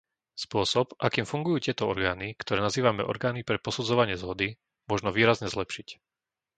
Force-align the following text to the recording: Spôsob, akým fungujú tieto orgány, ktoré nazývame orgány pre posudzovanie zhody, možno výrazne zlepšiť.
Spôsob, 0.43 0.87
akým 1.07 1.25
fungujú 1.31 1.57
tieto 1.69 1.83
orgány, 1.93 2.27
ktoré 2.41 2.57
nazývame 2.67 3.03
orgány 3.11 3.41
pre 3.47 3.57
posudzovanie 3.65 4.15
zhody, 4.21 4.49
možno 4.91 5.09
výrazne 5.17 5.45
zlepšiť. 5.55 5.87